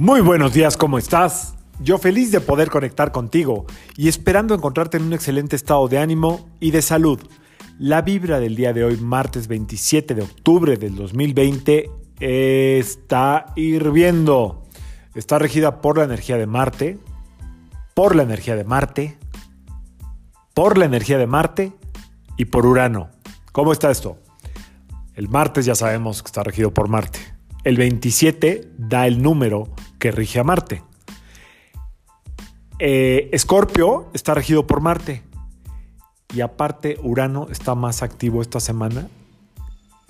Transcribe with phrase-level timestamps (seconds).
[0.00, 1.56] Muy buenos días, ¿cómo estás?
[1.78, 3.66] Yo feliz de poder conectar contigo
[3.98, 7.20] y esperando encontrarte en un excelente estado de ánimo y de salud.
[7.78, 14.62] La vibra del día de hoy, martes 27 de octubre del 2020, está hirviendo.
[15.14, 16.98] Está regida por la energía de Marte,
[17.92, 19.18] por la energía de Marte,
[20.54, 21.74] por la energía de Marte
[22.38, 23.10] y por Urano.
[23.52, 24.16] ¿Cómo está esto?
[25.14, 27.18] El martes ya sabemos que está regido por Marte.
[27.64, 29.68] El 27 da el número
[30.00, 30.82] que rige a Marte.
[32.80, 35.22] Eh, Escorpio está regido por Marte.
[36.34, 39.08] Y aparte, Urano está más activo esta semana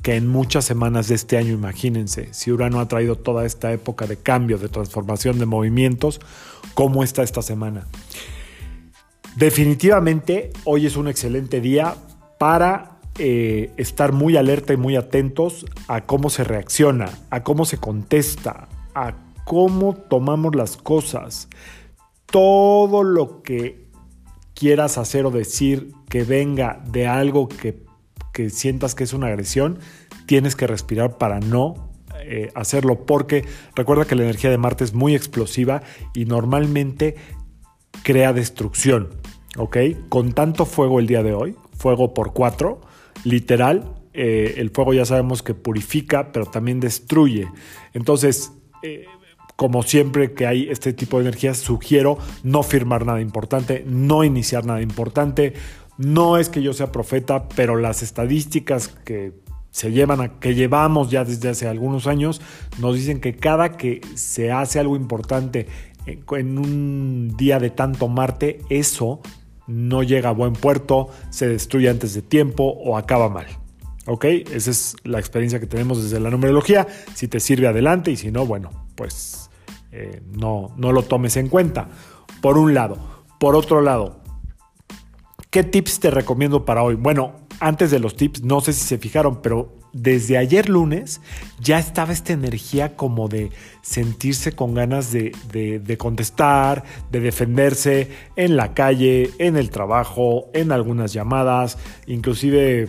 [0.03, 4.07] que en muchas semanas de este año, imagínense, si Urano ha traído toda esta época
[4.07, 6.21] de cambio, de transformación, de movimientos,
[6.75, 7.87] ¿cómo está esta semana?
[9.37, 11.97] Definitivamente, hoy es un excelente día
[12.39, 17.77] para eh, estar muy alerta y muy atentos a cómo se reacciona, a cómo se
[17.77, 21.49] contesta, a cómo tomamos las cosas.
[22.27, 23.87] Todo lo que
[24.55, 27.89] quieras hacer o decir que venga de algo que,
[28.51, 29.79] sientas que es una agresión,
[30.27, 34.95] tienes que respirar para no eh, hacerlo, porque recuerda que la energía de Marte es
[34.95, 35.83] muy explosiva
[36.15, 37.17] y normalmente
[38.03, 39.09] crea destrucción,
[39.57, 39.77] ¿ok?
[40.09, 42.81] Con tanto fuego el día de hoy, fuego por cuatro,
[43.25, 47.49] literal, eh, el fuego ya sabemos que purifica, pero también destruye.
[47.93, 48.53] Entonces,
[48.83, 49.07] eh,
[49.61, 54.65] como siempre que hay este tipo de energías, sugiero no firmar nada importante, no iniciar
[54.65, 55.53] nada importante.
[55.99, 59.35] No es que yo sea profeta, pero las estadísticas que
[59.71, 62.41] se llevan a, que llevamos ya desde hace algunos años
[62.79, 65.67] nos dicen que cada que se hace algo importante
[66.07, 69.21] en un día de tanto Marte, eso
[69.67, 73.45] no llega a buen puerto, se destruye antes de tiempo o acaba mal.
[74.07, 74.25] ¿Ok?
[74.25, 76.87] Esa es la experiencia que tenemos desde la numerología.
[77.13, 79.50] Si te sirve adelante y si no, bueno, pues
[79.93, 81.89] eh, no, no lo tomes en cuenta.
[82.41, 82.99] Por un lado.
[83.39, 84.21] Por otro lado,
[85.51, 86.95] ¿qué tips te recomiendo para hoy?
[86.95, 91.21] Bueno, antes de los tips, no sé si se fijaron, pero desde ayer lunes
[91.59, 93.51] ya estaba esta energía como de
[93.83, 100.73] sentirse con ganas de, de, contestar, de defenderse en la calle, en el trabajo, en
[100.73, 102.89] algunas llamadas, inclusive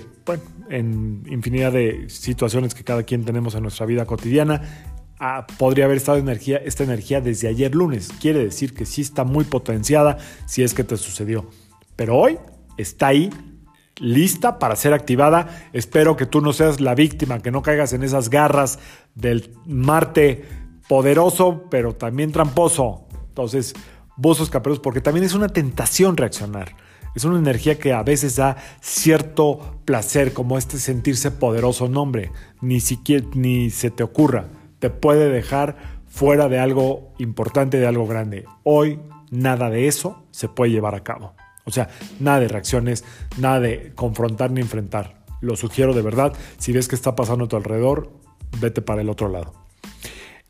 [0.70, 4.62] en infinidad de situaciones que cada quien tenemos en nuestra vida cotidiana.
[5.24, 8.10] Ah, podría haber estado energía, esta energía desde ayer lunes.
[8.20, 10.18] Quiere decir que sí está muy potenciada
[10.48, 11.48] si es que te sucedió.
[11.96, 12.40] Pero hoy
[12.76, 13.30] está ahí,
[14.00, 15.70] lista para ser activada.
[15.74, 18.80] Espero que tú no seas la víctima, que no caigas en esas garras
[19.14, 20.44] del Marte
[20.90, 23.06] poderoso, pero también tramposo.
[23.28, 23.76] Entonces,
[24.18, 26.76] buzos caperos, porque también es una tentación reaccionar.
[27.14, 31.88] Es una energía que a veces da cierto placer, como este sentirse poderoso.
[31.88, 34.48] No, hombre, ni siquiera ni se te ocurra
[34.82, 35.78] te puede dejar
[36.10, 38.46] fuera de algo importante, de algo grande.
[38.64, 39.00] Hoy
[39.30, 41.36] nada de eso se puede llevar a cabo.
[41.66, 41.88] O sea,
[42.20, 43.06] nada de reacciones,
[43.38, 45.24] nada de confrontar ni enfrentar.
[45.40, 46.34] Lo sugiero de verdad.
[46.58, 48.12] Si ves que está pasando a tu alrededor,
[48.60, 49.54] vete para el otro lado.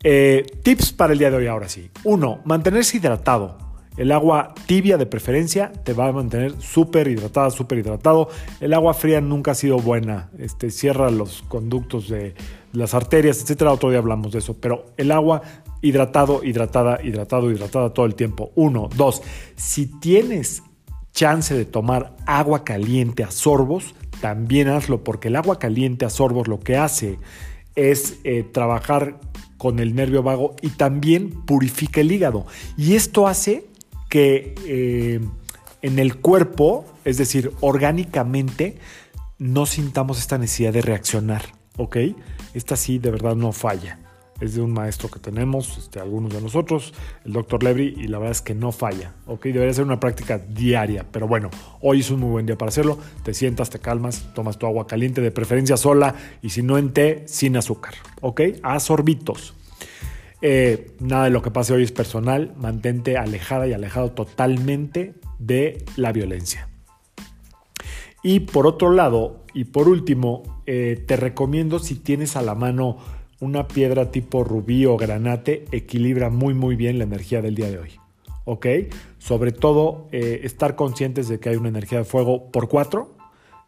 [0.02, 1.90] Eh, tips para el día de hoy ahora sí.
[2.02, 3.58] Uno, mantenerse hidratado.
[3.98, 8.30] El agua tibia de preferencia te va a mantener súper hidratada, súper hidratado.
[8.60, 10.30] El agua fría nunca ha sido buena.
[10.38, 12.34] Este, cierra los conductos de
[12.72, 13.72] las arterias, etcétera.
[13.72, 14.56] Otro día hablamos de eso.
[14.60, 15.42] Pero el agua
[15.80, 18.52] hidratado, hidratada, hidratado, hidratada todo el tiempo.
[18.54, 18.88] Uno.
[18.94, 19.22] Dos.
[19.56, 20.62] Si tienes
[21.12, 26.48] chance de tomar agua caliente a sorbos, también hazlo, porque el agua caliente a sorbos
[26.48, 27.18] lo que hace
[27.74, 29.20] es eh, trabajar
[29.58, 32.46] con el nervio vago y también purifica el hígado.
[32.76, 33.66] Y esto hace
[34.08, 35.20] que eh,
[35.82, 38.78] en el cuerpo, es decir, orgánicamente,
[39.38, 41.42] no sintamos esta necesidad de reaccionar,
[41.76, 41.96] ¿ok?
[42.54, 43.98] Esta sí de verdad no falla.
[44.40, 46.92] Es de un maestro que tenemos, este, algunos de nosotros,
[47.24, 49.44] el doctor Levry, y la verdad es que no falla, ¿ok?
[49.44, 51.48] Debería ser una práctica diaria, pero bueno,
[51.80, 52.98] hoy es un muy buen día para hacerlo.
[53.22, 56.92] Te sientas, te calmas, tomas tu agua caliente, de preferencia sola, y si no en
[56.92, 58.40] té, sin azúcar, ¿ok?
[58.64, 59.54] A sorbitos.
[60.40, 65.84] Eh, nada de lo que pase hoy es personal, mantente alejada y alejado totalmente de
[65.94, 66.68] la violencia.
[68.22, 72.98] Y por otro lado, y por último, eh, te recomiendo si tienes a la mano
[73.40, 77.78] una piedra tipo rubí o granate, equilibra muy muy bien la energía del día de
[77.78, 77.90] hoy.
[78.44, 78.66] ¿Ok?
[79.18, 83.16] Sobre todo, eh, estar conscientes de que hay una energía de fuego por cuatro,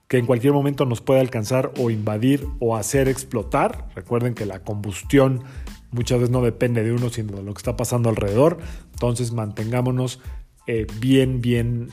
[0.06, 3.89] que en cualquier momento nos puede alcanzar o invadir o hacer explotar.
[3.97, 5.43] Recuerden que la combustión
[5.91, 8.59] muchas veces no depende de uno, sino de lo que está pasando alrededor.
[8.93, 10.21] Entonces mantengámonos
[10.67, 11.89] eh, bien, bien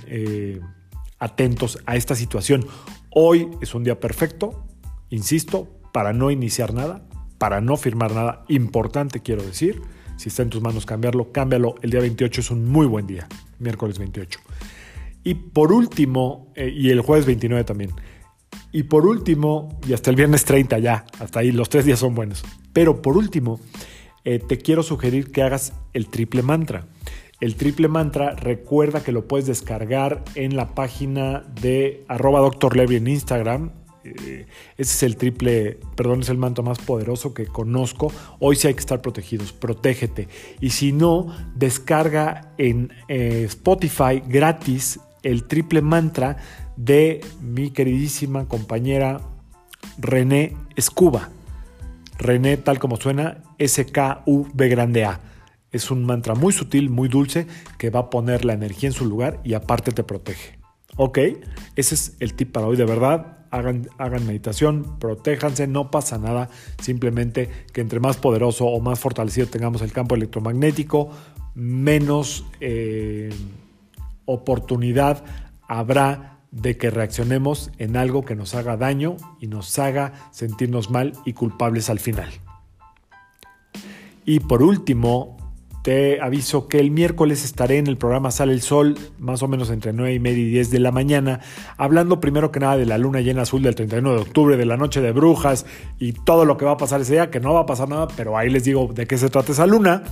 [1.22, 2.68] atentos a esta situación.
[3.12, 4.66] Hoy es un día perfecto,
[5.10, 7.08] insisto, para no iniciar nada,
[7.38, 9.82] para no firmar nada importante, quiero decir.
[10.18, 11.76] Si está en tus manos cambiarlo, cámbialo.
[11.82, 13.28] El día 28 es un muy buen día,
[13.60, 14.40] miércoles 28.
[15.24, 17.92] Y por último, eh, y el jueves 29 también.
[18.72, 22.16] Y por último, y hasta el viernes 30 ya, hasta ahí los tres días son
[22.16, 22.44] buenos.
[22.74, 23.60] Pero por último,
[24.24, 26.86] eh, te quiero sugerir que hagas el triple mantra.
[27.42, 32.78] El triple mantra, recuerda que lo puedes descargar en la página de arroba Dr.
[32.78, 33.72] Levy en Instagram.
[34.04, 34.46] Eh,
[34.78, 38.12] ese es el triple, perdón, es el manto más poderoso que conozco.
[38.40, 40.28] Hoy sí hay que estar protegidos, protégete.
[40.60, 46.38] Y si no, descarga en eh, Spotify gratis el triple mantra
[46.78, 49.20] de mi queridísima compañera
[49.98, 51.30] René Escuba.
[52.20, 55.31] René, tal como suena, S-K-U-B grande A.
[55.72, 57.48] Es un mantra muy sutil, muy dulce,
[57.78, 60.60] que va a poner la energía en su lugar y aparte te protege.
[60.98, 61.18] ¿Ok?
[61.76, 63.38] Ese es el tip para hoy, de verdad.
[63.52, 63.90] Hagan,
[64.26, 66.50] meditación, protéjanse, no pasa nada.
[66.82, 71.10] Simplemente que entre más poderoso o más fortalecido tengamos el campo electromagnético,
[71.54, 73.30] menos eh,
[74.26, 75.24] oportunidad
[75.68, 81.14] habrá de que reaccionemos en algo que nos haga daño y nos haga sentirnos mal
[81.26, 82.30] y culpables al final.
[84.26, 85.38] Y por último,
[85.82, 89.70] te aviso que el miércoles estaré en el programa Sale el Sol, más o menos
[89.70, 91.40] entre 9 y media y 10 de la mañana,
[91.78, 94.78] hablando primero que nada de la luna llena azul del 31 de octubre, de la
[94.78, 95.66] noche de brujas
[95.98, 98.08] y todo lo que va a pasar ese día, que no va a pasar nada,
[98.16, 100.04] pero ahí les digo de qué se trata esa luna.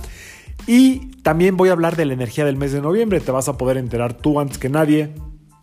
[0.66, 3.56] Y también voy a hablar de la energía del mes de noviembre, te vas a
[3.56, 5.10] poder enterar tú antes que nadie.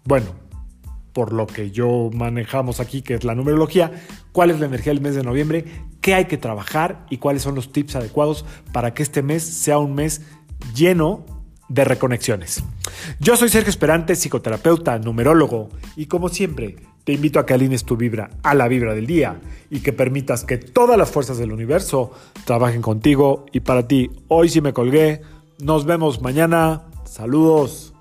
[0.06, 0.46] Bueno,
[1.17, 3.91] por lo que yo manejamos aquí, que es la numerología,
[4.33, 5.65] cuál es la energía del mes de noviembre,
[5.99, 9.79] qué hay que trabajar y cuáles son los tips adecuados para que este mes sea
[9.79, 10.21] un mes
[10.75, 11.25] lleno
[11.69, 12.63] de reconexiones.
[13.19, 17.97] Yo soy Sergio Esperante, psicoterapeuta, numerólogo, y como siempre, te invito a que alines tu
[17.97, 19.41] vibra a la vibra del día
[19.71, 22.11] y que permitas que todas las fuerzas del universo
[22.45, 24.11] trabajen contigo y para ti.
[24.27, 25.23] Hoy sí me colgué.
[25.57, 26.83] Nos vemos mañana.
[27.05, 27.96] Saludos.